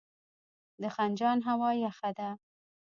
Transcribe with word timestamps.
د 0.81 0.83
خنجان 0.95 1.37
هوا 1.47 1.69
یخه 1.85 2.09
ده 2.17 2.29